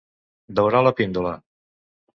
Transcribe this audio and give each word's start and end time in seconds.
Daurar 0.61 0.81
la 0.89 0.95
píndola. 1.03 1.37